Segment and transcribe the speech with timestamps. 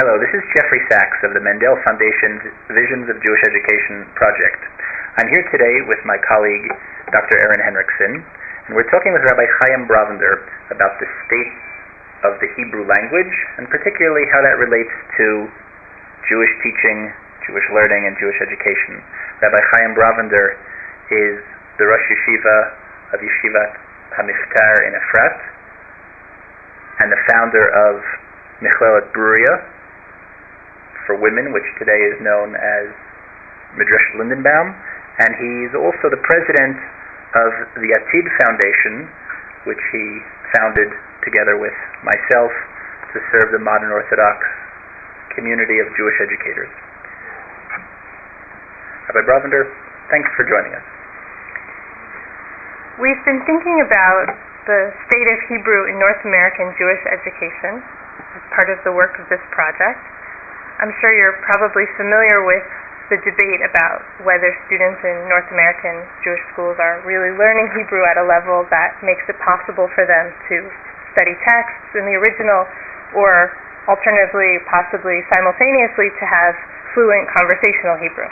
[0.00, 2.40] Hello, this is Jeffrey Saks of the Mandel Foundation's
[2.72, 4.56] Visions of Jewish Education project.
[5.20, 6.64] I'm here today with my colleague,
[7.12, 7.36] Dr.
[7.36, 11.52] Aaron Henriksen, and we're talking with Rabbi Chaim Brovender about the state
[12.24, 15.44] of the Hebrew language, and particularly how that relates to
[16.24, 17.12] Jewish teaching,
[17.44, 18.96] Jewish learning, and Jewish education.
[19.44, 20.56] Rabbi Chaim Brovender
[21.12, 21.36] is
[21.76, 23.76] the Rosh Yeshiva of Yeshivat
[24.16, 25.36] HaMivtar in Efrat,
[27.04, 28.00] and the founder of
[28.64, 29.68] Michlelet Bruria
[31.06, 32.86] for women, which today is known as
[33.74, 34.76] Midrash Lindenbaum,
[35.22, 36.76] and he's also the president
[37.36, 37.50] of
[37.80, 39.08] the Atid Foundation,
[39.64, 40.04] which he
[40.56, 40.88] founded
[41.24, 42.52] together with myself
[43.12, 44.44] to serve the modern Orthodox
[45.36, 46.68] community of Jewish educators.
[49.08, 49.68] Rabbi Brovender,
[50.12, 50.84] thanks for joining us.
[53.00, 54.36] We've been thinking about
[54.68, 57.80] the state of Hebrew in North American Jewish education
[58.36, 60.00] as part of the work of this project.
[60.82, 62.66] I'm sure you're probably familiar with
[63.06, 68.18] the debate about whether students in North American Jewish schools are really learning Hebrew at
[68.18, 70.56] a level that makes it possible for them to
[71.14, 72.66] study texts in the original
[73.14, 73.54] or
[73.86, 76.58] alternatively, possibly simultaneously, to have
[76.98, 78.26] fluent conversational Hebrew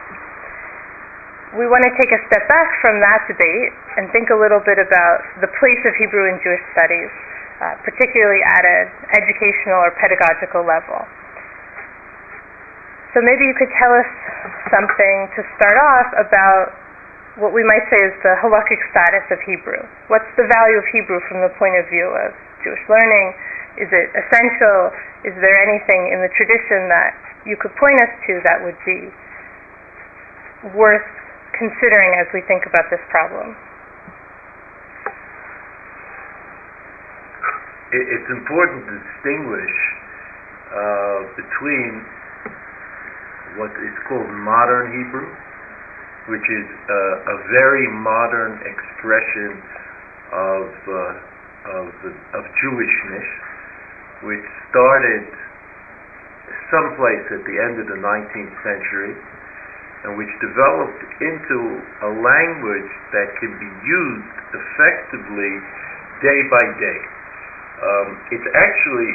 [1.59, 4.79] we want to take a step back from that debate and think a little bit
[4.79, 7.11] about the place of Hebrew in Jewish studies,
[7.59, 8.87] uh, particularly at an
[9.19, 11.03] educational or pedagogical level.
[13.11, 14.07] So maybe you could tell us
[14.71, 16.71] something to start off about
[17.43, 19.83] what we might say is the halakhic status of Hebrew.
[20.07, 22.31] What's the value of Hebrew from the point of view of
[22.63, 23.35] Jewish learning?
[23.83, 24.95] Is it essential?
[25.27, 29.11] Is there anything in the tradition that you could point us to that would be
[30.77, 31.07] worth
[31.59, 33.59] considering as we think about this problem?
[37.91, 39.75] It's important to distinguish
[40.71, 42.07] uh, between
[43.59, 45.29] what is called modern Hebrew,
[46.31, 49.51] which is uh, a very modern expression
[50.31, 51.89] of uh, of,
[52.41, 53.29] of Jewishness,
[54.25, 55.29] which started
[56.71, 59.13] someplace at the end of the 19th century
[60.05, 61.59] and which developed into
[62.09, 65.53] a language that can be used effectively
[66.25, 67.01] day by day.
[67.85, 69.13] Um, it's actually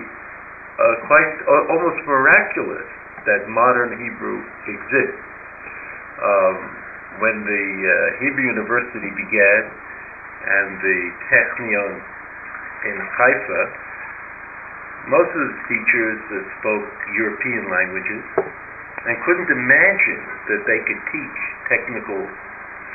[0.77, 2.85] uh, quite uh, almost miraculous
[3.25, 5.21] that modern Hebrew exists.
[6.21, 6.57] Um,
[7.19, 7.93] when the uh,
[8.23, 9.61] Hebrew University began
[10.45, 10.99] and the
[11.31, 11.91] Technion
[12.85, 13.61] in Haifa,
[15.09, 16.17] most of the teachers
[16.59, 18.23] spoke European languages
[19.05, 22.21] and couldn't imagine that they could teach technical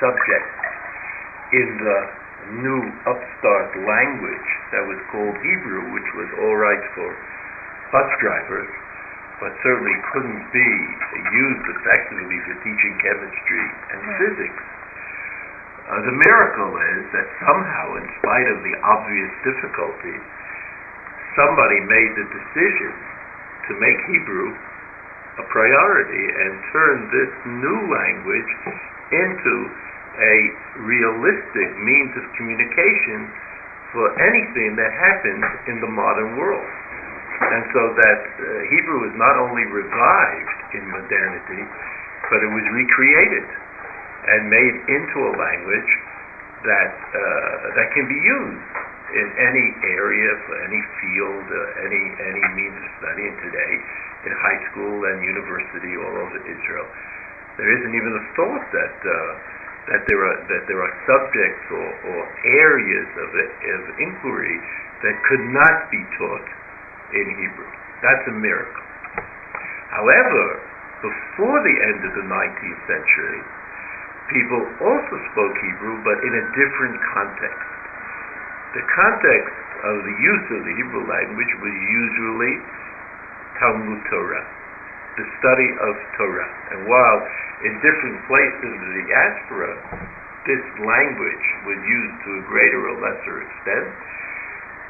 [0.02, 0.58] subjects
[1.54, 1.98] in the
[2.64, 7.08] new upstart language that was called Hebrew, which was all right for
[7.94, 8.70] bus drivers,
[9.40, 10.70] but certainly couldn't be
[11.32, 13.64] used effectively for teaching chemistry
[13.96, 14.62] and physics.
[15.90, 20.16] Uh, the miracle is that somehow, in spite of the obvious difficulty,
[21.34, 22.94] somebody made the decision
[23.66, 24.54] to make Hebrew
[25.40, 27.32] a priority and turn this
[27.64, 28.52] new language
[29.10, 29.54] into
[30.20, 30.36] a
[30.84, 33.26] realistic means of communication
[33.90, 36.68] for anything that happens in the modern world.
[37.50, 41.62] And so that uh, Hebrew is not only revived in modernity,
[42.30, 43.46] but it was recreated
[44.30, 45.92] and made into a language
[46.62, 48.70] that uh, that can be used
[49.10, 53.72] in any area for any field, uh, any any means of studying today
[54.28, 56.86] in high school and university all over Israel.
[57.58, 59.32] There isn't even a thought that uh,
[59.90, 64.56] that there are that there are subjects or, or areas of, of inquiry
[65.02, 66.46] that could not be taught
[67.14, 67.70] in Hebrew.
[68.02, 68.86] That's a miracle.
[69.90, 70.44] However,
[71.02, 73.42] before the end of the 19th century,
[74.30, 77.68] people also spoke Hebrew, but in a different context.
[78.78, 82.54] The context of the use of the Hebrew language was usually
[83.58, 84.46] Talmud Torah,
[85.18, 86.50] the study of Torah.
[86.70, 87.18] And while
[87.66, 89.72] in different places of the diaspora,
[90.46, 93.88] this language was used to a greater or lesser extent,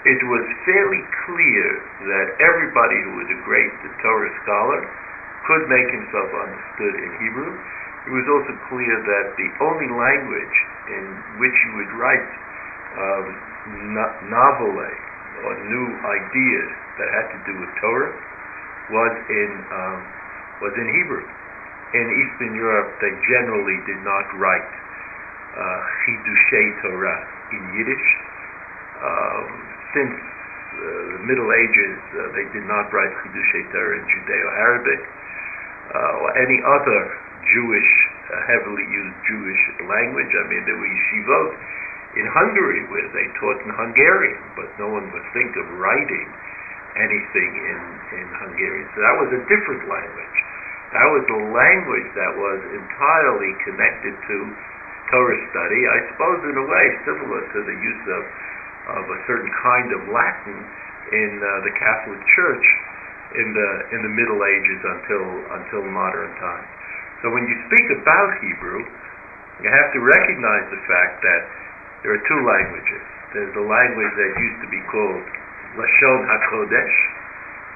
[0.09, 1.67] it was fairly clear
[2.09, 3.69] that everybody who was a great
[4.01, 4.81] Torah scholar
[5.45, 7.53] could make himself understood in Hebrew.
[8.09, 10.57] It was also clear that the only language
[10.89, 11.05] in
[11.37, 12.29] which you would write
[12.97, 13.27] um,
[13.93, 14.17] no-
[15.45, 18.13] or new ideas that had to do with Torah
[18.93, 20.01] was in um,
[20.61, 21.25] was in Hebrew.
[21.93, 24.71] In Eastern Europe, they generally did not write
[25.57, 27.21] uh, Chidushei Torah
[27.53, 28.09] in Yiddish.
[29.01, 35.01] Um, since uh, the Middle Ages, uh, they did not write Chidushei Torah in Judeo-Arabic
[35.91, 37.01] uh, or any other
[37.51, 37.91] Jewish,
[38.31, 40.31] uh, heavily used Jewish language.
[40.31, 41.51] I mean, there were yeshivot
[42.19, 46.27] in Hungary where they taught in Hungarian, but no one would think of writing
[46.99, 47.81] anything in,
[48.19, 48.87] in Hungarian.
[48.95, 50.39] So that was a different language.
[50.91, 54.37] That was a language that was entirely connected to
[55.11, 58.23] Torah study, I suppose in a way similar to the use of,
[58.99, 60.59] of a certain kind of Latin
[61.11, 62.67] in uh, the Catholic Church
[63.39, 66.71] in the in the Middle Ages until until modern times.
[67.23, 68.81] So when you speak about Hebrew,
[69.63, 71.43] you have to recognize the fact that
[72.03, 73.03] there are two languages.
[73.37, 75.23] There's the language that used to be called
[75.77, 76.97] Lashon HaKodesh,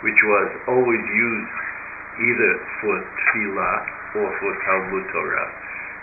[0.03, 1.55] which was always used
[2.19, 3.77] either for tefillah
[4.23, 5.49] or for Talmud Torah.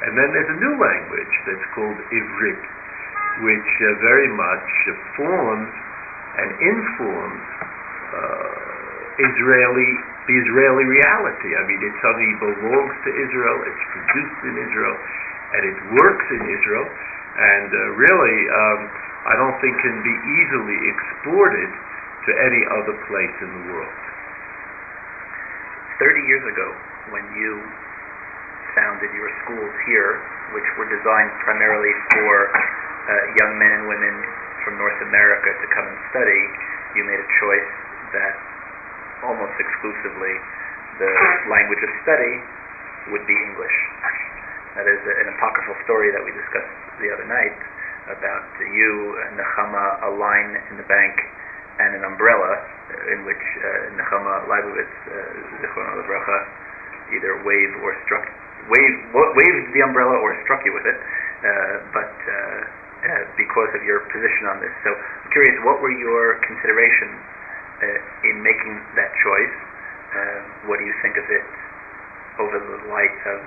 [0.05, 2.61] And then there's a new language that's called Ivrit,
[3.39, 4.67] which uh, very much
[5.15, 5.71] forms
[6.37, 7.43] and informs
[8.11, 9.91] uh, Israeli,
[10.27, 11.51] the Israeli reality.
[11.55, 14.95] I mean, it suddenly belongs to Israel, it's produced in Israel,
[15.55, 18.79] and it works in Israel, and uh, really, um,
[19.31, 21.69] I don't think can be easily exported
[22.27, 23.97] to any other place in the world.
[25.99, 26.67] 30 years ago,
[27.13, 27.61] when you
[28.73, 30.17] founded your schools here,
[30.55, 32.33] which were designed primarily for
[33.39, 34.15] young men and women
[34.63, 36.41] from North America to come and study,
[36.95, 37.71] you made a choice
[38.13, 38.35] that
[39.25, 40.35] almost exclusively
[40.99, 41.13] the
[41.49, 42.33] language of study
[43.09, 43.77] would be English.
[44.77, 47.57] That is an apocryphal story that we discussed the other night
[48.07, 51.15] about you and Nechama, a line in the bank,
[51.79, 52.61] and an umbrella
[53.11, 55.31] in which uh, Nechama Leibowitz, uh,
[57.11, 58.25] either waved or struck,
[58.69, 63.81] waved, waved the umbrella or struck you with it, uh, but uh, uh, because of
[63.83, 64.73] your position on this.
[64.85, 67.17] So I'm curious, what were your considerations
[67.81, 69.55] uh, in making that choice?
[70.67, 71.45] what do you think of it
[72.35, 73.39] over the light of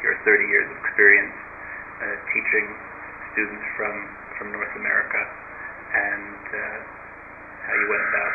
[0.00, 1.36] your 30 years of experience
[2.32, 2.72] teaching
[3.36, 3.92] students from,
[4.40, 5.20] from North America?
[5.94, 6.78] and uh,
[7.70, 8.34] how you went about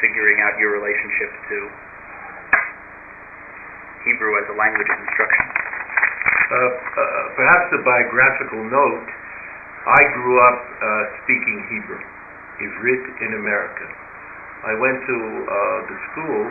[0.00, 1.56] figuring out your relationship to
[4.08, 5.69] Hebrew as a language of instruction.
[6.50, 6.66] Uh, uh,
[7.38, 9.08] perhaps a biographical note.
[9.86, 10.86] I grew up uh,
[11.22, 12.02] speaking Hebrew,
[12.58, 13.86] Ivrit in America.
[14.66, 15.16] I went to
[15.86, 16.42] the school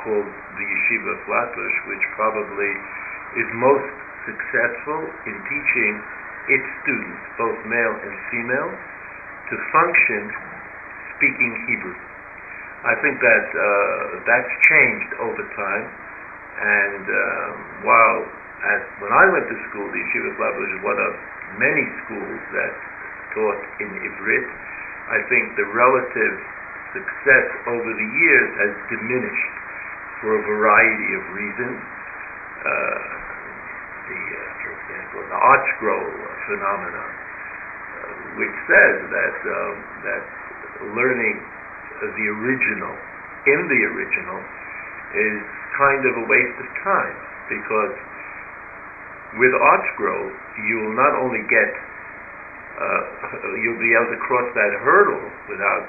[0.00, 2.72] called the Yeshiva Flatbush, which probably
[3.36, 3.92] is most
[4.24, 5.92] successful in teaching
[6.48, 10.32] its students, both male and female, to function
[11.20, 12.00] speaking Hebrew.
[12.88, 15.86] I think that uh, that's changed over time,
[16.64, 17.54] and um,
[17.84, 18.37] while
[18.98, 21.12] when I went to school, the Yeshiva Flatbush is one of
[21.62, 22.72] many schools that
[23.34, 24.46] taught in Ivrit.
[25.08, 26.34] I think the relative
[26.92, 29.52] success over the years has diminished
[30.20, 31.78] for a variety of reasons.
[32.58, 32.98] Uh,
[34.10, 36.10] the, uh, for example, the ArtScroll
[36.50, 38.12] phenomenon, uh,
[38.42, 40.24] which says that um, that
[40.98, 41.36] learning
[42.02, 42.94] the original
[43.46, 44.40] in the original
[45.14, 45.38] is
[45.78, 47.16] kind of a waste of time
[47.48, 47.94] because
[49.36, 50.32] with ArtScroll
[50.64, 51.68] you will not only get
[52.78, 53.02] uh,
[53.60, 55.84] you'll be able to cross that hurdle without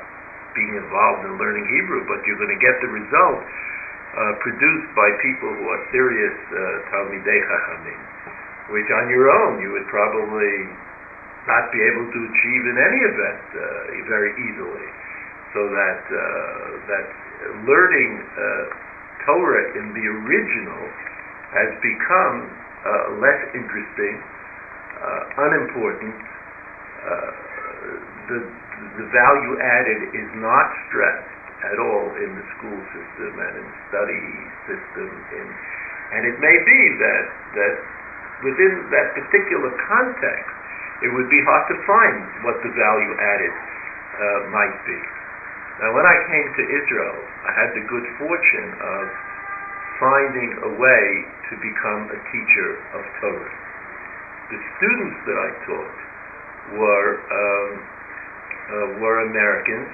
[0.57, 5.07] being involved in learning Hebrew, but you're going to get the result uh, produced by
[5.21, 8.01] people who are serious uh, Talmidei Chachamim,
[8.73, 10.65] which on your own you would probably
[11.45, 13.61] not be able to achieve in any event uh,
[14.09, 14.89] very easily.
[15.53, 16.17] So that uh,
[16.89, 17.07] that
[17.65, 20.83] learning uh, Torah in the original
[21.53, 22.53] has become
[22.85, 24.15] uh, less interesting,
[25.37, 26.15] unimportant.
[28.29, 28.39] the
[28.99, 34.23] the value added is not stressed at all in the school system and in study
[34.67, 35.07] system.
[35.35, 35.47] In,
[36.15, 37.25] and it may be that,
[37.59, 37.75] that
[38.43, 40.55] within that particular context,
[41.03, 44.99] it would be hard to find what the value added uh, might be.
[45.83, 47.17] Now, when I came to Israel,
[47.47, 49.03] I had the good fortune of
[49.99, 51.05] finding a way
[51.51, 53.53] to become a teacher of Torah.
[54.49, 55.97] The students that I taught
[56.79, 57.71] were um,
[58.69, 59.91] uh, were Americans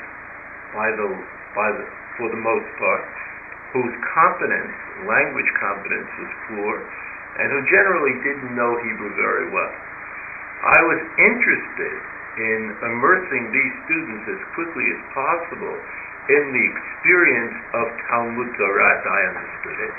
[0.72, 1.08] by the
[1.58, 1.86] by the,
[2.20, 3.04] for the most part,
[3.74, 4.76] whose competence,
[5.08, 6.74] language competence, was poor,
[7.42, 9.74] and who generally didn't know Hebrew very well.
[10.64, 11.96] I was interested
[12.36, 15.76] in immersing these students as quickly as possible
[16.26, 19.96] in the experience of Talmud Torah as I understood it.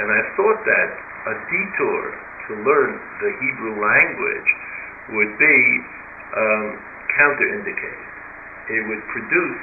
[0.00, 0.88] And I thought that
[1.28, 2.02] a detour
[2.48, 2.90] to learn
[3.20, 4.50] the Hebrew language
[5.12, 5.58] would be
[6.32, 6.66] um,
[7.20, 8.08] counterindicated.
[8.72, 9.62] It would produce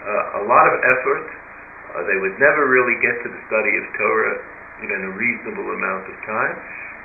[0.00, 1.26] uh, a lot of effort.
[1.28, 4.36] Uh, they would never really get to the study of Torah
[4.80, 6.56] in a reasonable amount of time,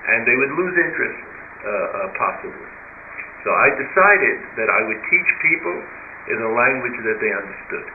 [0.07, 2.69] and they would lose interest uh, uh, possibly.
[3.43, 5.77] So I decided that I would teach people
[6.31, 7.87] in a language that they understood.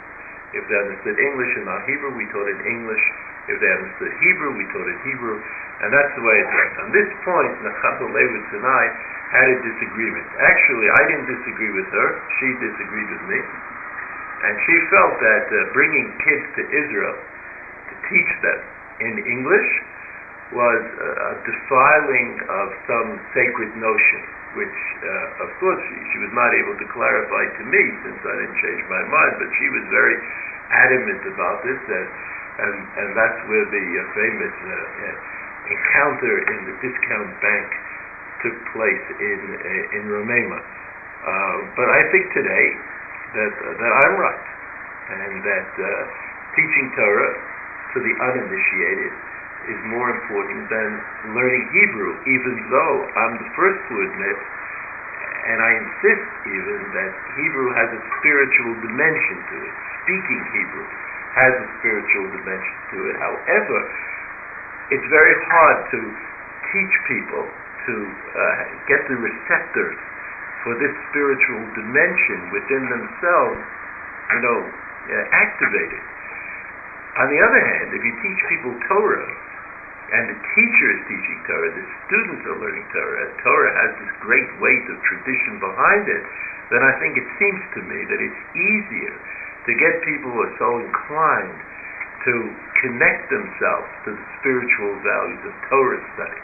[0.53, 3.05] If they understood English and not Hebrew, we taught in English.
[3.47, 5.39] If they understood Hebrew, we taught in Hebrew.
[5.81, 6.75] And that's the way it went.
[6.85, 8.85] On this point, Nechama Leibowitz and I
[9.31, 10.27] had a disagreement.
[10.43, 12.09] Actually, I didn't disagree with her.
[12.43, 13.41] She disagreed with me.
[14.41, 18.59] And she felt that uh, bringing kids to Israel to teach them
[19.01, 19.71] in English
[20.51, 24.21] was a defiling of some sacred notion,
[24.59, 28.35] which, uh, of course, she, she was not able to clarify to me since I
[28.43, 30.17] didn't change my mind, but she was very
[30.75, 32.09] adamant about this, and,
[32.67, 35.39] and, and that's where the uh, famous uh, uh
[35.71, 37.69] encounter in the discount bank
[38.43, 40.59] took place in, uh, in Romema.
[40.59, 42.67] Uh, but I think today
[43.39, 44.47] that, that I'm right,
[45.15, 45.69] and that
[46.59, 47.33] teaching Torah
[47.95, 49.15] to the uninitiated
[49.69, 50.89] is more important than
[51.37, 54.39] learning Hebrew, even though I'm the first to admit,
[55.51, 59.75] and I insist even, that Hebrew has a spiritual dimension to it.
[60.05, 60.87] Speaking Hebrew
[61.37, 63.17] has a spiritual dimension to it.
[63.21, 63.79] However,
[64.91, 66.01] it's very hard to
[66.75, 69.99] teach people to uh, get the receptors
[70.67, 73.61] for this spiritual dimension within themselves,
[74.37, 76.03] you know, uh, activated.
[77.17, 79.31] On the other hand, if you teach people Torah,
[80.11, 84.13] and the teacher is teaching Torah, the students are learning Torah, and Torah has this
[84.19, 86.23] great weight of tradition behind it,
[86.75, 89.15] then I think it seems to me that it's easier
[89.67, 91.59] to get people who are so inclined
[92.27, 92.35] to
[92.83, 96.43] connect themselves to the spiritual values of Torah study.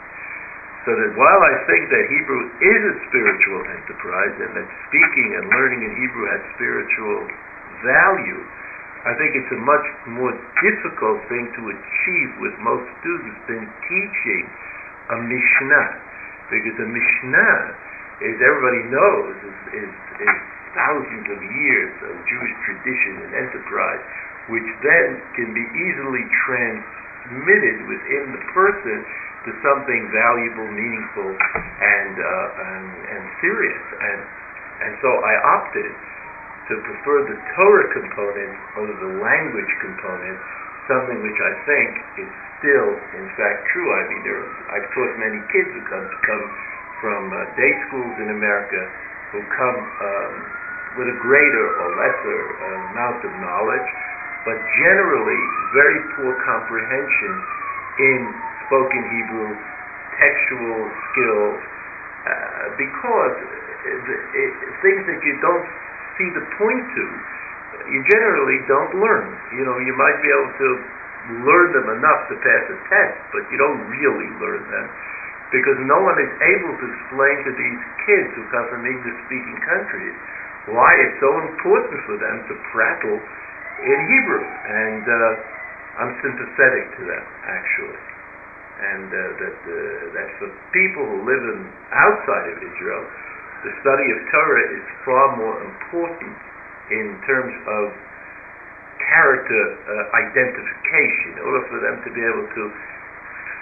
[0.87, 5.51] So that while I think that Hebrew is a spiritual enterprise and that speaking and
[5.51, 7.27] learning in Hebrew has spiritual
[7.83, 8.41] value,
[9.05, 14.43] I think it's a much more difficult thing to achieve with most students than teaching
[15.13, 15.87] a Mishnah.
[16.49, 17.55] Because a Mishnah,
[18.23, 20.35] as everybody knows, is, is, is
[20.73, 24.03] thousands of years of Jewish tradition and enterprise,
[24.49, 28.97] which then can be easily transmitted within the person
[29.45, 33.83] to something valuable, meaningful, and, uh, and, and serious.
[34.01, 34.19] And,
[34.87, 35.91] and so I opted
[36.67, 40.35] to prefer the Torah component over the language component,
[40.91, 41.89] something which I think
[42.27, 43.87] is still, in fact, true.
[43.87, 44.43] I mean, there,
[44.75, 46.45] I've taught many kids who come, come
[46.99, 48.81] from uh, day schools in America
[49.31, 50.33] who come um,
[50.99, 53.89] with a greater or lesser uh, amount of knowledge,
[54.43, 55.41] but generally
[55.75, 57.33] very poor comprehension
[57.99, 58.19] in
[58.67, 59.51] spoken Hebrew,
[60.19, 60.81] textual
[61.11, 61.59] skills,
[62.27, 63.35] uh, because
[63.87, 63.99] it,
[64.35, 64.51] it,
[64.83, 65.67] things that you don't
[66.17, 67.05] see the point to,
[67.93, 69.31] you generally don't learn.
[69.53, 70.69] You know, you might be able to
[71.45, 74.87] learn them enough to pass a test, but you don't really learn them
[75.51, 80.15] because no one is able to explain to these kids who come from English-speaking countries
[80.75, 84.43] why it's so important for them to prattle in Hebrew.
[84.43, 88.01] And uh, I'm sympathetic to them, actually.
[88.77, 89.73] And uh, that, uh,
[90.19, 91.59] that for people who live in,
[91.95, 93.03] outside of Israel,
[93.67, 96.35] the study of Torah is far more important
[96.87, 97.91] in terms of
[99.11, 102.63] character uh, identification, in order for them to be able to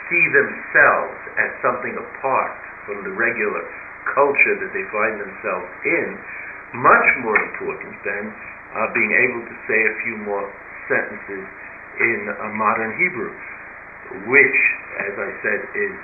[0.05, 2.53] see themselves as something apart
[2.85, 3.65] from the regular
[4.13, 6.07] culture that they find themselves in,
[6.77, 10.45] much more important than uh, being able to say a few more
[10.85, 11.45] sentences
[11.97, 13.33] in modern Hebrew,
[14.29, 14.59] which,
[15.01, 15.95] as I said, is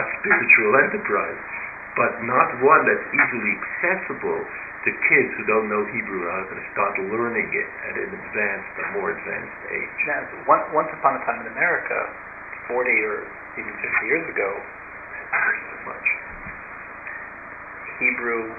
[0.00, 1.59] a spiritual enterprise
[1.98, 4.40] but not one that's easily accessible
[4.86, 8.10] to kids who don't know Hebrew and are going to start learning it at an
[8.16, 9.98] advanced, a more advanced age.
[10.08, 10.24] Now,
[10.72, 11.98] once, upon a time in America,
[12.72, 13.16] 40 or
[13.60, 14.50] even 50 years ago,
[15.30, 16.06] so much.
[18.00, 18.56] Hebrew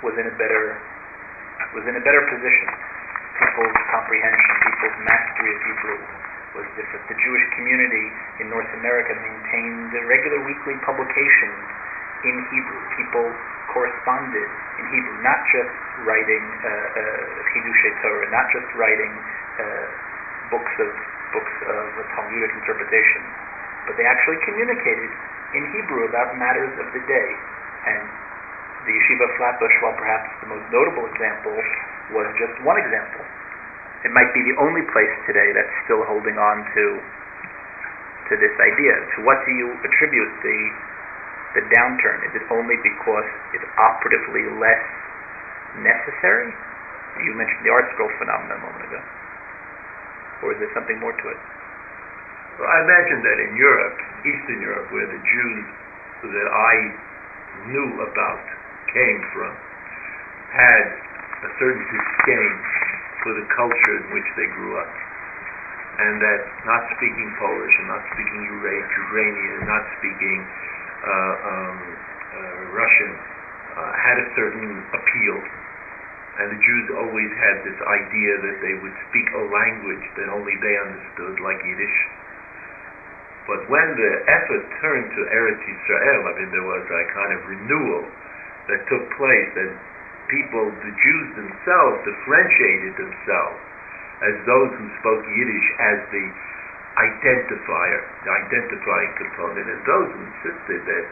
[0.00, 0.80] was in a better
[1.76, 2.70] was in a better position.
[3.34, 5.98] People's comprehension, people's mastery of Hebrew
[6.54, 7.02] was different.
[7.10, 8.06] The Jewish community
[8.42, 11.58] in North America maintained regular weekly publications
[12.24, 12.80] in Hebrew.
[12.96, 13.26] People
[13.70, 14.48] corresponded
[14.80, 15.72] in Hebrew, not just
[16.04, 19.12] writing uh, uh, Torah, not just writing
[19.60, 19.86] uh,
[20.50, 20.90] books of
[21.34, 23.22] books of Talmudic interpretation,
[23.90, 25.10] but they actually communicated
[25.54, 27.30] in Hebrew about matters of the day.
[27.90, 28.02] And
[28.86, 31.58] the Yeshiva Flatbush, while perhaps the most notable example,
[32.14, 33.24] was just one example.
[34.06, 36.84] It might be the only place today that's still holding on to
[38.30, 38.94] to this idea.
[39.16, 40.58] To what do you attribute the
[41.54, 42.18] the downturn?
[42.26, 44.84] Is it only because it's operatively less
[45.80, 46.50] necessary?
[47.22, 49.00] You mentioned the ArtScroll phenomenon a moment ago.
[50.42, 51.40] Or is there something more to it?
[52.58, 55.66] Well, I imagine that in Europe, Eastern Europe, where the Jews
[56.30, 56.74] that I
[57.70, 58.44] knew about
[58.94, 59.52] came from,
[60.54, 60.86] had
[61.46, 62.52] a certain disdain
[63.22, 64.92] for the culture in which they grew up.
[65.94, 70.38] And that not speaking Polish and not speaking Ukrainian and not speaking
[71.02, 71.76] um,
[72.34, 73.12] uh, Russian
[73.74, 75.36] uh, had a certain appeal.
[76.34, 80.58] And the Jews always had this idea that they would speak a language that only
[80.58, 81.98] they understood, like Yiddish.
[83.46, 87.40] But when the effort turned to Eretz Yisrael, I mean, there was a kind of
[87.46, 88.02] renewal
[88.66, 89.78] that took place, and
[90.32, 93.60] people, the Jews themselves, differentiated themselves
[94.24, 96.26] as those who spoke Yiddish as the
[96.94, 101.04] identifier, the identifying component, and those insisted that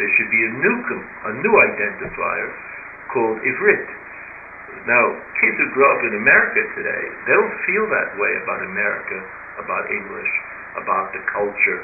[0.00, 0.76] there should be a new
[1.28, 2.48] a new identifier
[3.12, 3.86] called Ivrit.
[4.86, 5.04] Now,
[5.40, 9.18] kids who grow up in America today, they don't feel that way about America,
[9.60, 10.32] about English,
[10.76, 11.80] about the culture.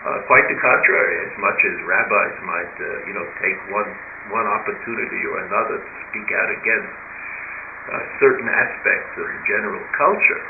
[0.00, 3.90] Uh, quite the contrary, as much as rabbis might, uh, you know, take one
[4.32, 6.92] one opportunity or another to speak out against
[7.90, 10.40] uh, certain aspects of the general culture,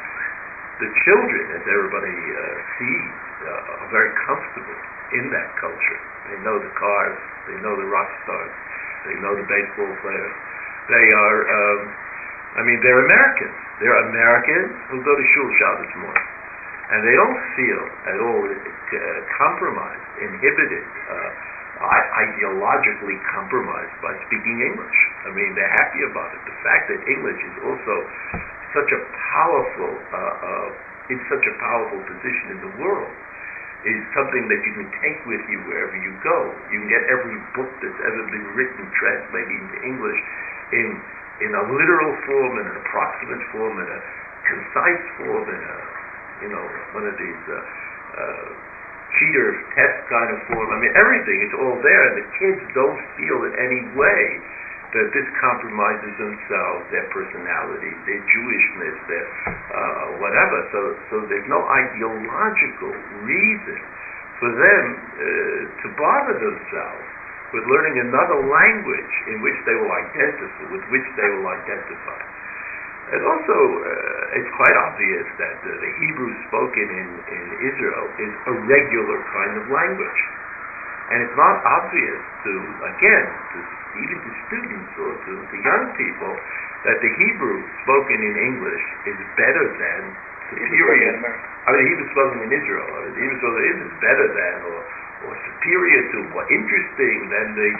[0.81, 2.41] the children, as everybody uh,
[2.81, 3.13] sees,
[3.45, 4.81] uh, are very comfortable
[5.13, 6.01] in that culture.
[6.33, 7.21] They know the cars,
[7.53, 8.55] they know the rock stars,
[9.05, 10.35] they know the baseball players.
[10.89, 11.81] They are, um,
[12.59, 13.57] I mean, they're Americans.
[13.79, 16.29] They're Americans who go to shul Shabbos morning.
[16.91, 18.99] And they don't feel at all uh,
[19.39, 21.31] compromised, inhibited, uh,
[21.81, 24.99] ideologically compromised by speaking English.
[25.25, 26.41] I mean, they're happy about it.
[26.45, 27.95] The fact that English is also
[28.75, 29.00] such a
[29.35, 33.11] powerful, uh, uh, in such a powerful position in the world,
[33.85, 36.39] is something that you can take with you wherever you go.
[36.69, 40.21] You can get every book that's ever been written translated into English
[40.77, 40.89] in
[41.41, 44.00] in a literal form, in an approximate form, in a
[44.45, 45.77] concise form, in a
[46.45, 47.43] you know one of these.
[47.49, 47.57] Uh,
[48.11, 48.49] uh,
[49.19, 50.71] cheater test kind of form.
[50.71, 54.23] I mean, everything is all there, and the kids don't feel in any way
[54.91, 60.59] that this compromises themselves, their personality, their Jewishness, their uh, whatever.
[60.75, 62.91] So, so there's no ideological
[63.23, 63.79] reason
[64.43, 65.23] for them uh,
[65.85, 67.07] to bother themselves
[67.55, 72.21] with learning another language in which they will identify, with which they will identify.
[73.11, 78.33] And also, uh, it's quite obvious that uh, the Hebrew spoken in, in Israel is
[78.47, 80.21] a regular kind of language.
[81.11, 82.53] And it's not obvious to,
[82.87, 83.59] again, to,
[83.99, 86.33] even to students or to, to young people,
[86.87, 90.00] that the Hebrew spoken in English is better than
[90.50, 91.15] superior.
[91.67, 94.55] I mean, Hebrew spoken in Israel, mean, the Hebrew spoken in Israel is better than
[94.65, 94.79] or,
[95.29, 97.71] or superior to or interesting than the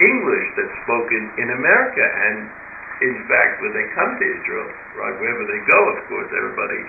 [0.00, 2.04] English that's spoken in America.
[2.04, 2.48] And
[3.04, 6.80] in fact, when they come to Israel, right, wherever they go, of course, everybody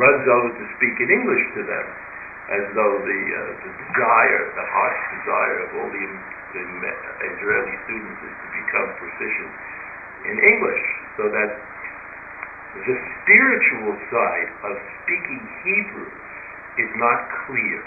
[0.00, 1.86] runs over to speak in English to them,
[2.50, 6.04] as though the, uh, the desire, the heart's desire of all the,
[6.56, 6.92] the
[7.36, 9.52] Israeli students is to become proficient
[10.26, 10.86] in English,
[11.20, 11.50] so that
[12.84, 16.10] the spiritual side of speaking Hebrew
[16.76, 17.80] is not clear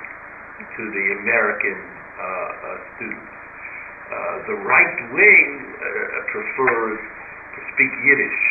[0.65, 3.35] to the American uh, uh, students.
[4.09, 4.15] Uh,
[4.49, 5.85] the right wing uh,
[6.33, 6.99] prefers
[7.53, 8.41] to speak Yiddish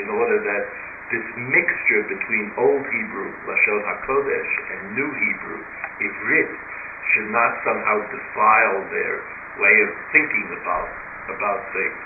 [0.00, 0.64] in order that
[1.12, 5.60] this mixture between Old Hebrew, Lashon HaKodesh, and New Hebrew,
[6.00, 6.50] Ivrit,
[7.12, 9.20] should not somehow defile their
[9.60, 10.88] way of thinking about,
[11.32, 12.00] about things.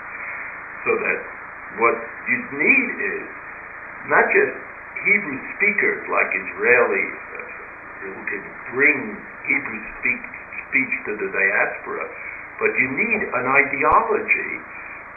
[0.83, 1.19] So that
[1.79, 1.95] what
[2.27, 3.25] you need is
[4.07, 4.53] not just
[5.03, 7.57] Hebrew speakers like Israeli uh,
[8.07, 8.97] who can bring
[9.45, 10.21] Hebrew speak,
[10.67, 12.03] speech to the diaspora,
[12.59, 14.51] but you need an ideology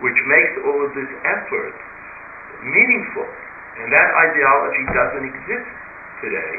[0.05, 1.77] which makes all of this effort
[2.65, 3.29] meaningful.
[3.81, 5.69] And that ideology doesn't exist
[6.21, 6.55] today.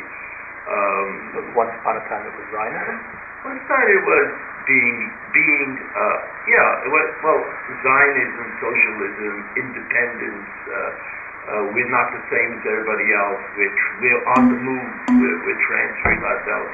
[0.61, 2.97] Um, once upon a time it was Zionism?
[3.45, 4.27] Once upon a time it was
[4.71, 4.97] being,
[5.35, 7.41] being uh, yeah, well,
[7.83, 13.43] Zionism, socialism, independence, uh, uh, we're not the same as everybody else.
[13.59, 14.91] We're, we're on the move.
[15.19, 16.71] We're, we're transferring ourselves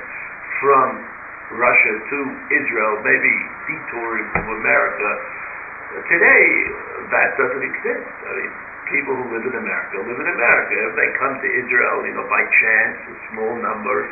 [0.61, 0.87] from
[1.57, 2.19] Russia to
[2.53, 3.33] Israel, maybe
[3.65, 5.09] detouring to America
[5.87, 6.45] Today,
[7.09, 8.11] that doesn't exist.
[8.27, 8.53] I mean,
[8.91, 10.73] people who live in America live in America.
[10.73, 14.07] If they come to Israel, you know, by chance, a small number,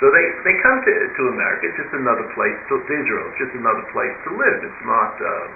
[0.00, 3.40] so they, they come to, to America, it's just another place to, to Israel, it's
[3.40, 4.58] just another place to live.
[4.64, 5.46] It's not, uh,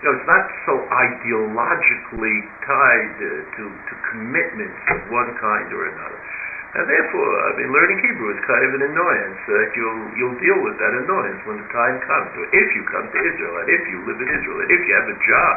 [0.00, 5.90] you know, it's not so ideologically tied uh, to, to commitments of one kind or
[5.90, 6.20] another.
[6.68, 10.60] And therefore, I mean, learning Hebrew is kind of an annoyance that you'll you'll deal
[10.60, 12.28] with that annoyance when the time comes.
[12.36, 14.92] So if you come to Israel, and if you live in Israel, and if you
[14.92, 15.54] have a job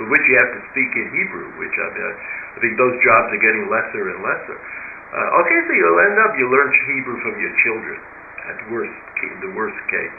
[0.00, 2.12] for which you have to speak in Hebrew, which I mean,
[2.56, 4.56] I think those jobs are getting lesser and lesser.
[4.56, 8.00] Uh, okay, so you'll end up you learn Hebrew from your children
[8.48, 8.96] at worst,
[9.44, 10.16] the worst case.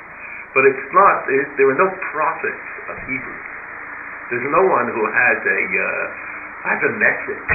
[0.54, 1.26] But it's not.
[1.26, 3.40] It, there are no prophets of Hebrew.
[4.30, 6.06] There's no one who has a uh,
[6.70, 7.50] has a message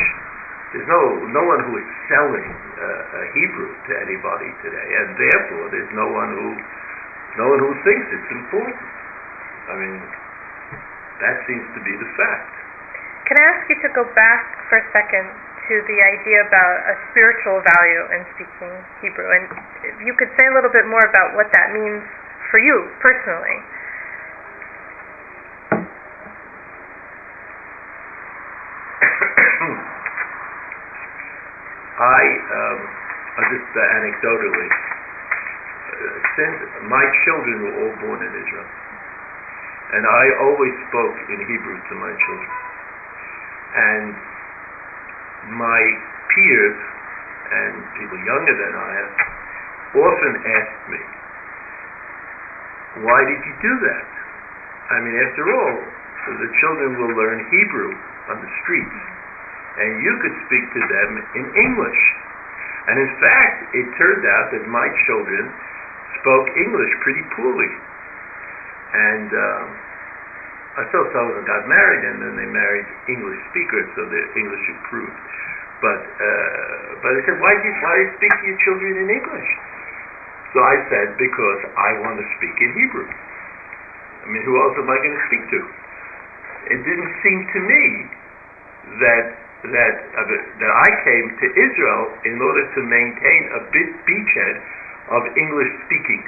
[0.71, 1.03] there's no
[1.35, 6.31] no one who is selling uh, Hebrew to anybody today, and therefore there's no one
[6.31, 6.49] who
[7.43, 8.79] no one who thinks it's important.
[9.71, 9.99] I mean,
[11.23, 12.51] that seems to be the fact.
[13.27, 15.27] Can I ask you to go back for a second
[15.71, 19.47] to the idea about a spiritual value in speaking Hebrew, and
[19.87, 22.03] if you could say a little bit more about what that means
[22.51, 23.59] for you personally.
[32.01, 32.23] I,
[32.57, 32.79] um,
[33.53, 34.69] just anecdotally,
[36.33, 36.57] since
[36.89, 38.69] my children were all born in Israel,
[39.93, 42.51] and I always spoke in Hebrew to my children.
[43.71, 44.15] And
[45.61, 45.81] my
[46.33, 46.79] peers
[47.53, 49.13] and people younger than I have
[50.01, 51.03] often asked me,
[53.05, 54.09] why did you do that?
[54.91, 55.77] I mean, after all,
[56.39, 57.93] the children will learn Hebrew
[58.31, 59.10] on the streets
[59.79, 62.03] and you could speak to them in English.
[62.91, 65.47] And in fact, it turned out that my children
[66.19, 67.71] spoke English pretty poorly.
[68.91, 69.63] And uh,
[70.81, 74.27] I saw some of them got married, and then they married English speakers, so their
[74.35, 75.19] English improved.
[75.79, 78.93] But uh, but I said, why do you, why do you speak to your children
[79.01, 79.51] in English?
[80.53, 83.07] So I said, because I want to speak in Hebrew.
[83.07, 85.61] I mean, who else am I going to speak to?
[86.75, 87.83] It didn't seem to me
[89.01, 89.27] that
[89.69, 94.57] that uh, that I came to Israel in order to maintain a beachhead
[95.13, 96.23] of English speaking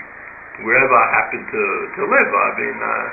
[0.61, 1.65] wherever I happen to,
[1.97, 2.29] to live.
[2.29, 3.07] I mean, uh,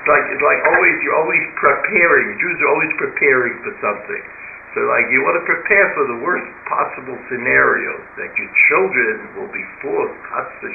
[0.00, 2.32] it's like it's like always you're always preparing.
[2.40, 4.24] Jews are always preparing for something.
[4.72, 9.52] So like you want to prepare for the worst possible scenarios that your children will
[9.52, 10.16] be forced,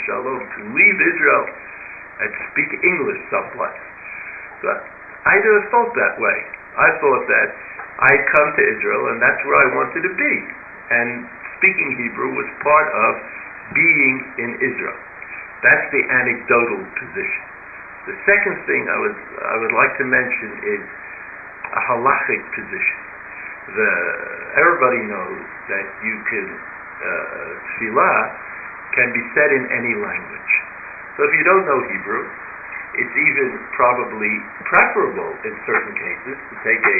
[0.05, 1.45] shalom, to leave Israel
[2.21, 3.83] and speak English someplace.
[4.61, 4.69] So
[5.25, 6.37] I never felt that way.
[6.77, 7.49] I thought that
[7.97, 10.33] I come to Israel, and that's where I wanted to be.
[10.93, 11.25] And
[11.57, 13.17] speaking Hebrew was part of
[13.73, 14.95] being in Israel.
[15.65, 17.43] That's the anecdotal position.
[18.05, 19.17] The second thing I would
[19.51, 20.83] I would like to mention is
[21.73, 22.99] a halachic position.
[23.75, 23.91] The
[24.55, 28.17] everybody knows that you can uh, tefillah
[28.95, 30.51] can be said in any language.
[31.17, 32.23] So if you don't know Hebrew,
[32.95, 36.99] it's even probably preferable in certain cases to take a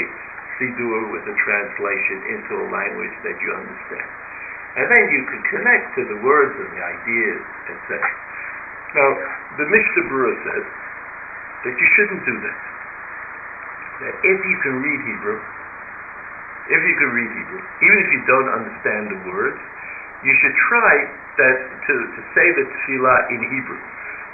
[0.58, 4.10] Siddur with a translation into a language that you understand.
[4.78, 7.42] And then you can connect to the words and the ideas,
[7.72, 7.98] etc.
[8.94, 9.08] Now,
[9.58, 10.66] the Mishnah Berurah says
[11.66, 12.58] that you shouldn't do that.
[14.02, 15.38] That if you can read Hebrew,
[16.68, 19.58] if you can read Hebrew, even if you don't understand the words,
[20.22, 20.94] you should try
[21.38, 23.80] that to, to say the tefillah in Hebrew.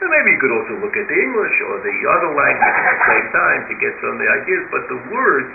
[0.02, 3.06] And maybe you could also look at the English or the other language at the
[3.08, 5.48] same time to get some of the ideas, but the words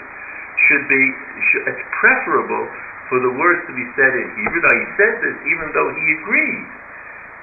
[0.68, 1.04] should be,
[1.52, 2.68] should, it's preferable
[3.08, 4.62] for the words to be said in Hebrew.
[4.62, 6.70] Now he said this even though he agrees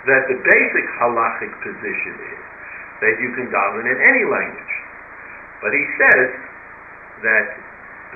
[0.07, 2.43] that the basic halachic position is
[3.03, 4.75] that you can daven in any language.
[5.61, 6.29] But he says
[7.27, 7.47] that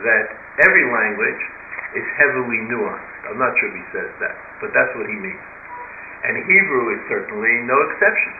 [0.06, 0.26] that
[0.64, 1.42] every language
[1.98, 3.20] is heavily nuanced.
[3.28, 5.46] I'm not sure if he says that, but that's what he means.
[6.24, 8.32] And Hebrew is certainly no exception.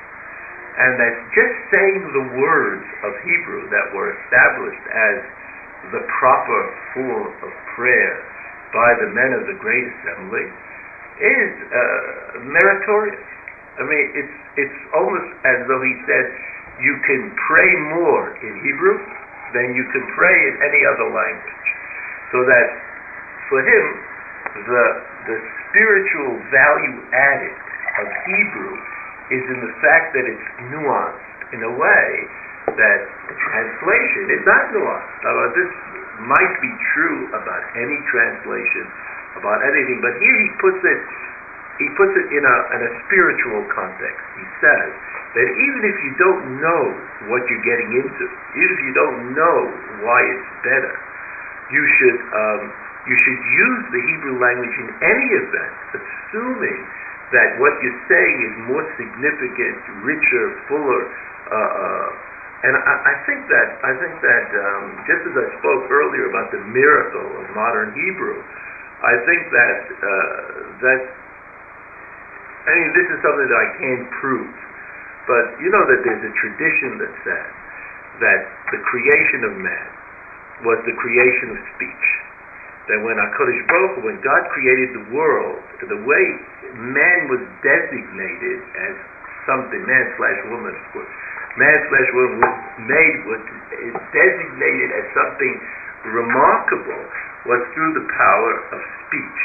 [0.78, 5.16] And that just saying the words of Hebrew that were established as
[5.88, 6.60] the proper
[6.92, 8.14] form of prayer
[8.76, 10.46] by the men of the Great Assembly
[11.20, 11.80] is uh,
[12.44, 13.20] meritorious.
[13.80, 16.26] I mean, it's it's almost as though he said,
[16.84, 18.96] you can pray more in Hebrew
[19.56, 21.66] than you can pray in any other language.
[22.32, 22.68] So that
[23.48, 23.84] for him,
[24.68, 24.84] the
[25.28, 25.36] the
[25.68, 27.56] spiritual value added
[28.00, 28.74] of Hebrew
[29.30, 32.06] is in the fact that it's nuanced in a way
[32.76, 33.00] that
[33.34, 35.14] translation is not nuanced.
[35.24, 35.70] Now, this
[36.26, 38.84] might be true about any translation,
[39.38, 41.02] about anything, but here he puts it
[41.80, 44.20] he puts it in a, in a spiritual context.
[44.36, 44.90] He says
[45.32, 46.82] that even if you don't know
[47.32, 49.58] what you're getting into, even if you don't know
[50.04, 50.92] why it's better,
[51.72, 52.62] you should um,
[53.08, 56.80] you should use the Hebrew language in any event, assuming
[57.32, 61.02] that what you're saying is more significant, richer, fuller.
[61.48, 62.29] Uh, uh,
[62.60, 66.52] and I, I think that I think that um, just as I spoke earlier about
[66.52, 68.36] the miracle of modern Hebrew,
[69.00, 70.40] I think that uh,
[70.84, 71.00] that
[72.68, 74.52] I mean this is something that I can't prove,
[75.24, 77.52] but you know that there's a tradition that says
[78.20, 78.40] that
[78.76, 79.88] the creation of man
[80.68, 82.06] was the creation of speech.
[82.92, 86.24] That when HaKadosh Baruch Hu, when God created the world, the way
[86.76, 88.94] man was designated as
[89.48, 91.08] something, man slash woman, of course,
[91.58, 93.42] man flesh woman was made, was
[94.14, 95.54] designated as something
[96.14, 97.02] remarkable,
[97.46, 99.42] was through the power of speech.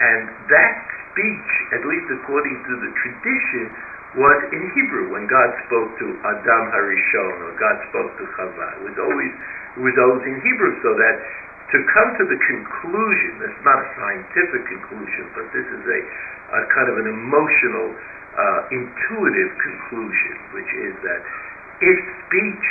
[0.00, 0.74] And that
[1.12, 3.64] speech, at least according to the tradition,
[4.12, 8.68] was in Hebrew when God spoke to Adam Harishon or God spoke to Chava.
[8.80, 9.32] It was always
[9.72, 11.16] it was always in Hebrew, so that
[11.72, 15.98] to come to the conclusion, it's not a scientific conclusion, but this is a,
[16.52, 17.96] a kind of an emotional,
[18.36, 21.20] uh, intuitive conclusion, which is that
[21.82, 21.96] if
[22.28, 22.66] speech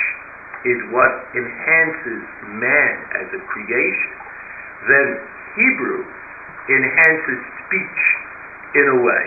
[0.65, 2.23] is what enhances
[2.57, 4.13] man as a creation,
[4.89, 5.07] then
[5.57, 6.05] Hebrew
[6.69, 8.01] enhances speech
[8.77, 9.25] in a way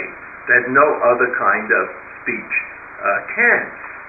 [0.48, 1.84] that no other kind of
[2.22, 2.54] speech
[3.02, 3.62] uh, can.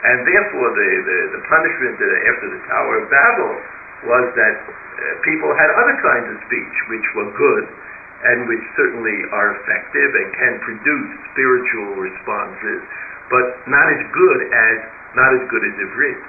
[0.05, 3.53] And therefore, the, the, the punishment after the Tower of Babel
[4.05, 4.71] was that uh,
[5.25, 7.65] people had other kinds of speech which were good
[8.25, 12.81] and which certainly are effective and can produce spiritual responses,
[13.29, 14.77] but not as good as
[15.15, 16.19] not as good as Ivrit.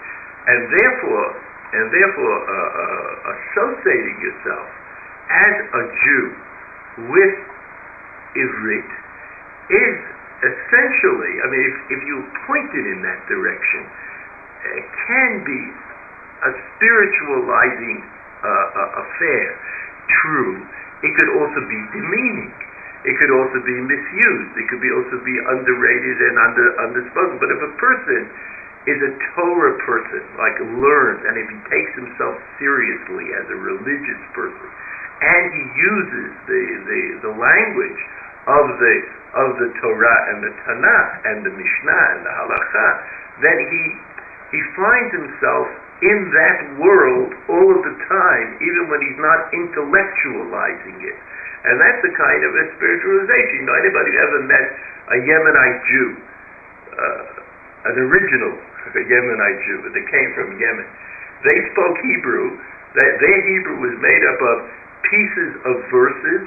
[0.46, 1.28] And therefore,
[1.74, 4.66] and therefore, uh, uh, associating yourself
[5.26, 6.26] as a Jew
[7.10, 7.36] with
[8.38, 8.90] Ivrit
[9.74, 9.96] is
[10.46, 13.82] essentially, I mean, if, if you point it in that direction,
[14.78, 15.62] it can be
[16.46, 17.98] a spiritualizing
[18.44, 19.46] uh, uh, affair.
[20.22, 20.62] True,
[21.02, 22.52] it could also be demeaning.
[23.04, 24.52] It could also be misused.
[24.58, 27.38] It could be also be underrated and under underspoken.
[27.38, 28.22] But if a person
[28.86, 34.22] is a Torah person, like learns, and if he takes himself seriously as a religious
[34.34, 34.66] person,
[35.22, 38.00] and he uses the, the, the language
[38.46, 38.94] of the
[39.36, 42.88] of the Torah and the Tanakh and the Mishnah and the Halacha,
[43.44, 43.82] then he
[44.54, 45.66] he finds himself
[46.04, 51.16] in that world all of the time, even when he's not intellectualizing it.
[51.64, 53.64] And that's a kind of a spiritualization.
[53.64, 54.66] You know, anybody who ever met
[55.10, 56.08] a Yemenite Jew,
[56.94, 58.52] uh, an original
[59.10, 60.86] Yemenite Jew, that came from Yemen,
[61.48, 62.54] they spoke Hebrew.
[62.96, 64.56] That their Hebrew was made up of
[65.04, 66.40] pieces of verses,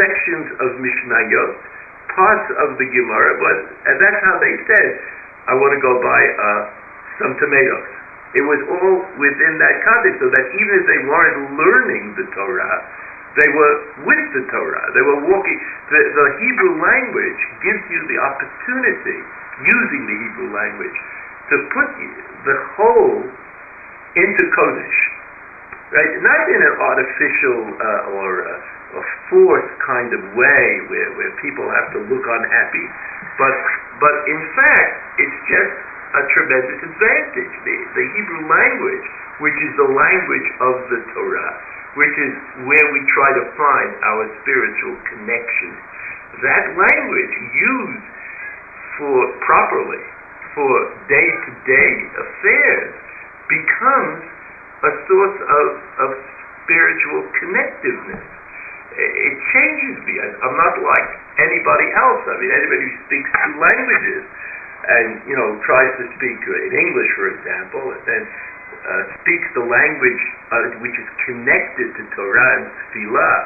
[0.00, 1.52] sections of Mishnayot,
[2.14, 3.56] parts of the Gemara, but
[3.90, 4.88] and that's how they said,
[5.46, 6.60] I want to go buy uh,
[7.20, 7.97] some tomatoes.
[8.36, 12.76] It was all within that context, so that even if they weren't learning the Torah,
[13.40, 14.84] they were with the Torah.
[14.92, 15.58] They were walking.
[15.88, 19.18] The, the Hebrew language gives you the opportunity,
[19.64, 20.98] using the Hebrew language,
[21.52, 21.88] to put
[22.44, 23.24] the whole
[24.16, 25.00] into Kodesh.
[25.88, 26.12] Right?
[26.20, 31.64] Not in an artificial uh, or uh, a forced kind of way where, where people
[31.68, 32.86] have to look unhappy,
[33.40, 33.54] but
[34.00, 35.72] but in fact, it's just
[36.14, 37.54] a tremendous advantage.
[37.64, 39.06] The, the Hebrew language,
[39.44, 41.52] which is the language of the Torah,
[42.00, 42.32] which is
[42.64, 45.72] where we try to find our spiritual connection,
[46.44, 48.06] that language used
[49.00, 50.02] for properly
[50.54, 50.72] for
[51.06, 52.92] day to day affairs
[53.48, 54.22] becomes
[54.84, 55.66] a source of,
[56.06, 56.10] of
[56.64, 58.26] spiritual connectiveness.
[58.98, 60.14] It changes me.
[60.18, 62.22] I'm not like anybody else.
[62.26, 64.22] I mean, anybody who speaks two languages
[64.86, 68.22] and you know tries to speak in English, for example, and
[68.86, 70.22] uh, speaks the language
[70.54, 73.36] uh, which is connected to Torah and Tefillah,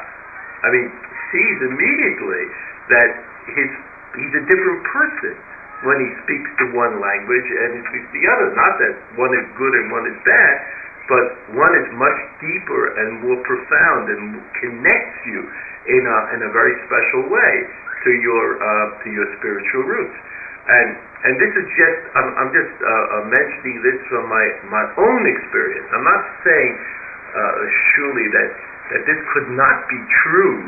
[0.63, 0.87] I mean,
[1.33, 2.45] sees immediately
[2.93, 3.11] that
[3.49, 3.71] his
[4.15, 5.35] he's a different person
[5.83, 8.55] when he speaks the one language and he speaks the other.
[8.55, 10.55] Not that one is good and one is bad,
[11.11, 11.25] but
[11.59, 15.43] one is much deeper and more profound and connects you
[15.91, 17.53] in a, in a very special way
[18.07, 20.15] to your uh, to your spiritual roots.
[20.69, 20.89] And
[21.23, 25.23] and this is just I'm, I'm just uh, uh, mentioning this from my my own
[25.27, 25.87] experience.
[25.91, 26.73] I'm not saying
[27.35, 27.55] uh,
[27.95, 28.51] surely that
[28.95, 30.63] that this could not be true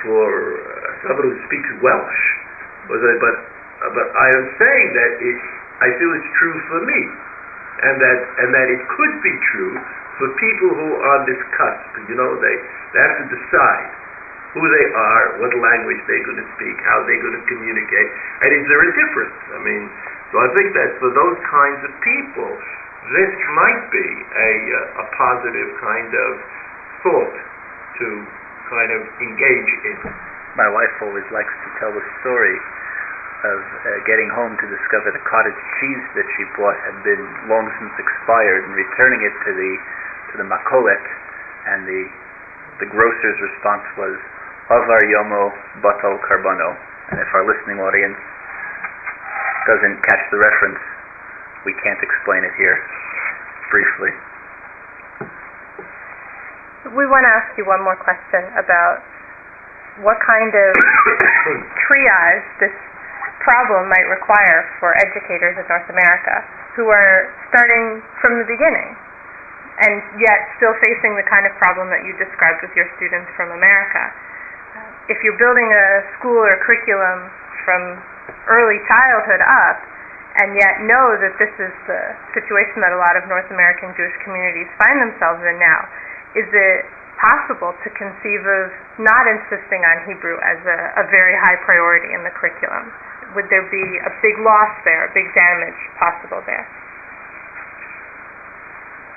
[0.00, 2.20] for uh, somebody who speaks Welsh,
[2.88, 3.36] but but
[3.84, 5.38] uh, but I am saying that it
[5.84, 7.00] I feel it's true for me,
[7.84, 9.76] and that and that it could be true
[10.16, 11.92] for people who are on this cusp.
[12.08, 12.54] You know, they
[12.96, 13.92] they have to decide
[14.56, 18.08] who they are, what language they're going to speak, how they're going to communicate,
[18.44, 19.38] and is there a difference?
[19.52, 19.84] I mean,
[20.32, 22.50] so I think that for those kinds of people,
[23.12, 26.30] this might be a, uh, a positive kind of
[27.04, 27.36] thought
[28.00, 28.06] to
[28.72, 29.98] kind of engage in.
[30.56, 32.56] My wife always likes to tell the story
[33.38, 37.70] of uh, getting home to discover the cottage cheese that she bought had been long
[37.78, 39.72] since expired and returning it to the
[40.28, 41.04] to the makolet
[41.70, 42.02] and the
[42.78, 44.14] the grocer's response was,
[44.68, 45.48] Avar Yomo
[45.80, 46.76] Batal Korbano.
[47.08, 48.20] And if our listening audience
[49.64, 50.80] doesn't catch the reference,
[51.64, 52.76] we can't explain it here
[53.72, 54.12] briefly.
[56.92, 59.00] We want to ask you one more question about
[60.04, 60.70] what kind of
[61.88, 62.76] triage this
[63.40, 66.44] problem might require for educators in North America
[66.76, 68.92] who are starting from the beginning
[69.80, 73.48] and yet still facing the kind of problem that you described with your students from
[73.56, 74.12] America
[75.08, 75.86] if you're building a
[76.20, 77.32] school or curriculum
[77.64, 77.80] from
[78.48, 79.80] early childhood up,
[80.38, 82.00] and yet know that this is the
[82.36, 85.80] situation that a lot of North American Jewish communities find themselves in now,
[86.36, 86.86] is it
[87.18, 88.70] possible to conceive of
[89.02, 92.92] not insisting on Hebrew as a, a very high priority in the curriculum?
[93.34, 96.64] Would there be a big loss there, a big damage possible there?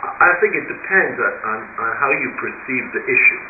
[0.02, 3.42] I think it depends on, on, on how you perceive the issue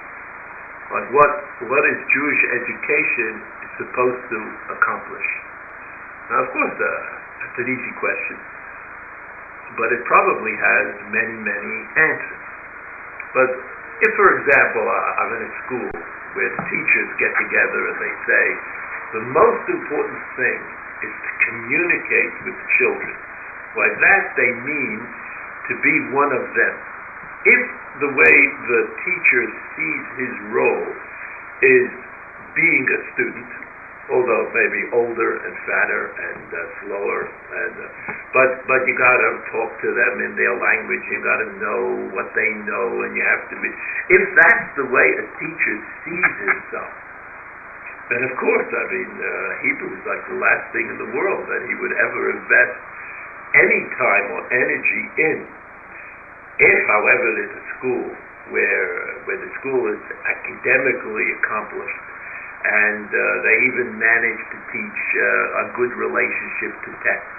[0.91, 1.31] on what
[1.71, 3.31] what is Jewish education
[3.79, 4.39] supposed to
[4.75, 5.27] accomplish.
[6.29, 6.87] Now, of course, uh,
[7.41, 8.37] that's an easy question,
[9.79, 12.43] but it probably has many, many answers.
[13.35, 13.49] But
[14.03, 15.91] if, for example, I'm in a school
[16.35, 18.45] where teachers get together and they say
[19.19, 20.59] the most important thing
[21.03, 23.15] is to communicate with the children.
[23.75, 24.99] By that they mean
[25.67, 26.75] to be one of them
[27.45, 27.63] if
[28.01, 28.35] the way
[28.69, 29.43] the teacher
[29.77, 30.91] sees his role
[31.65, 31.89] is
[32.53, 33.51] being a student,
[34.11, 37.87] although maybe older and fatter and uh, slower, and uh,
[38.35, 41.03] but but you got to talk to them in their language.
[41.09, 41.81] You got to know
[42.13, 43.69] what they know, and you have to be.
[44.11, 46.93] If that's the way a teacher sees himself,
[48.11, 49.29] then of course, I mean, uh,
[49.63, 52.75] Hebrew is like the last thing in the world that he would ever invest
[53.55, 55.60] any time or energy in.
[56.61, 58.05] If, however, there's a school
[58.53, 58.89] where
[59.25, 62.01] where the school is academically accomplished
[62.61, 67.33] and uh, they even manage to teach uh, a good relationship to text,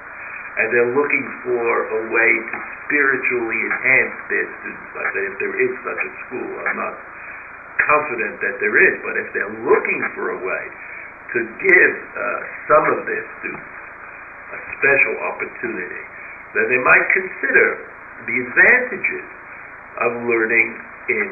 [0.58, 4.88] and they're looking for a way to spiritually enhance their students.
[4.98, 6.98] That, if there is such a school, I'm not
[7.86, 10.64] confident that there is, but if they're looking for a way
[11.34, 13.74] to give uh, some of their students
[14.52, 16.02] a special opportunity,
[16.58, 17.78] then they might consider
[18.26, 19.26] the advantages
[20.02, 20.68] of learning
[21.10, 21.28] in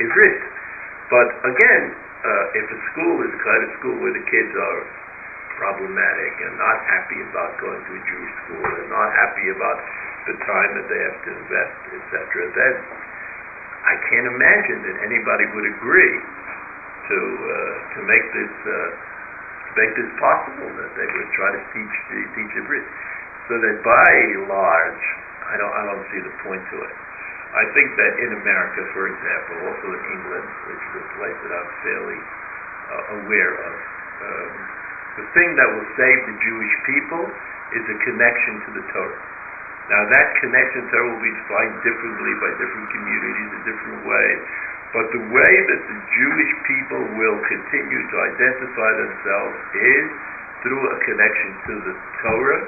[0.00, 0.40] Ivrit.
[1.12, 1.84] But again,
[2.24, 4.80] uh, if a school is the kind of school where the kids are
[5.60, 9.78] problematic and not happy about going to a Jewish school and not happy about
[10.26, 12.74] the time that they have to invest, etc., then
[13.84, 16.16] I can't imagine that anybody would agree
[17.04, 18.88] to uh, to make this uh,
[19.76, 21.94] make this possible that they would try to teach
[22.32, 22.86] teach Ivrit.
[23.44, 24.08] So that by
[24.48, 25.04] large,
[25.50, 26.94] I don't, I don't see the point to it.
[27.54, 31.52] I think that in America, for example, also in England, which is a place that
[31.54, 33.74] I'm fairly uh, aware of,
[34.26, 34.50] um,
[35.22, 37.22] the thing that will save the Jewish people
[37.78, 39.22] is a connection to the Torah.
[39.86, 44.40] Now that connection to Torah will be defined differently by different communities in different ways.
[44.90, 50.06] But the way that the Jewish people will continue to identify themselves is
[50.66, 52.62] through a connection to the Torah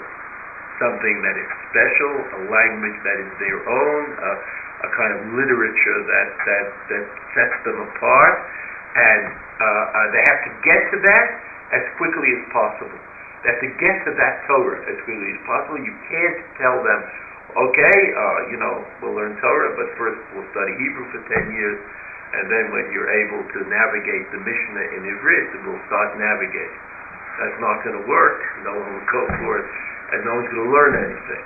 [0.79, 4.33] something that is special, a language that is their own, a,
[4.85, 8.37] a kind of literature that, that, that sets them apart,
[8.97, 11.27] and uh, uh, they have to get to that
[11.73, 13.01] as quickly as possible.
[13.45, 15.81] They have to get to that Torah as quickly as possible.
[15.81, 17.01] You can't tell them,
[17.57, 21.79] okay, uh, you know, we'll learn Torah, but first we'll study Hebrew for 10 years,
[22.37, 26.81] and then when you're able to navigate the Mishnah in Ivrit, we'll start navigating.
[27.37, 28.41] That's not going to work.
[28.65, 29.69] No one will go for it
[30.15, 31.45] and no one's going to learn anything.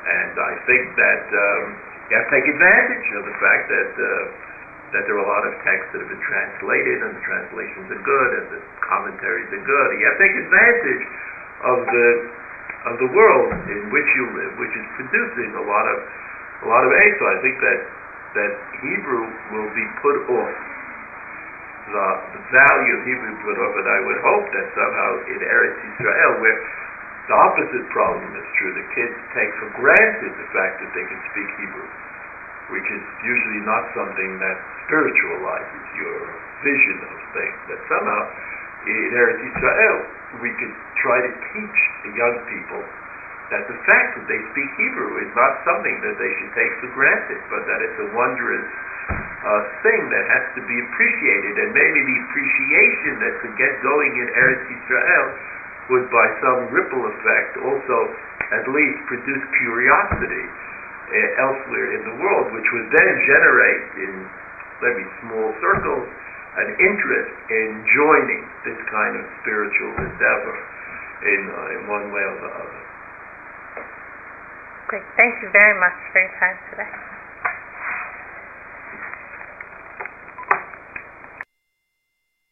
[0.00, 1.64] And I think that um,
[2.08, 4.06] you have to take advantage of the fact that uh,
[4.90, 8.02] that there are a lot of texts that have been translated, and the translations are
[8.02, 9.86] good, and the commentaries are good.
[9.94, 11.04] You have to take advantage
[11.62, 12.08] of the
[12.90, 15.98] of the world in which you live, which is producing a lot of
[16.64, 17.12] a lot of aid.
[17.20, 17.80] So I think that
[18.34, 20.56] that Hebrew will be put off.
[21.90, 22.06] The,
[22.38, 26.32] the value of Hebrew put off, and I would hope that somehow in Eretz Israel,
[26.38, 26.58] where
[27.30, 28.74] the opposite problem is true.
[28.74, 31.86] The kids take for granted the fact that they can speak Hebrew,
[32.74, 34.58] which is usually not something that
[34.90, 36.18] spiritualizes your
[36.66, 37.58] vision of things.
[37.70, 38.20] But somehow,
[38.90, 39.98] in Eretz Israel,
[40.42, 42.82] we could try to teach the young people
[43.54, 46.90] that the fact that they speak Hebrew is not something that they should take for
[46.98, 48.66] granted, but that it's a wondrous
[49.46, 51.62] uh, thing that has to be appreciated.
[51.62, 55.26] And maybe the appreciation that could get going in Eretz Israel
[55.90, 57.98] would by some ripple effect also
[58.54, 64.12] at least produce curiosity uh, elsewhere in the world, which would then generate in
[64.80, 66.06] maybe small circles,
[66.58, 70.56] an interest in joining this kind of spiritual endeavor
[71.26, 72.80] in, uh, in one way or the other.
[74.90, 75.06] Great.
[75.14, 76.90] Thank you very much for your time today.